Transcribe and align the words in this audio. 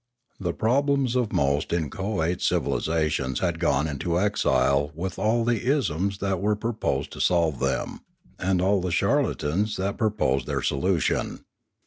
The 0.39 0.53
problems 0.55 1.15
of 1.15 1.31
most 1.31 1.71
in 1.71 1.91
choate 1.91 2.41
civilisations 2.41 3.37
had 3.39 3.59
gone 3.59 3.85
into 3.87 4.19
exile 4.19 4.91
with 4.95 5.19
all 5.19 5.45
the 5.45 5.63
isms 5.69 6.17
that 6.17 6.41
were 6.41 6.55
proposed 6.55 7.11
to 7.11 7.21
solve 7.21 7.59
them, 7.59 7.99
and 8.39 8.63
all 8.63 8.81
the 8.81 8.89
charlatans 8.89 9.77
that 9.77 9.99
proposed 9.99 10.47
their 10.47 10.63
solution. 10.63 11.45